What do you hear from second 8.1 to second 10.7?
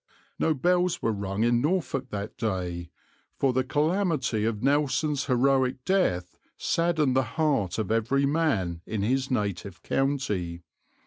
man in his native county.